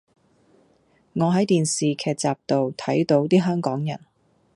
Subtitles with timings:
[1.13, 3.99] 我喺電視劇集度睇倒啲香港人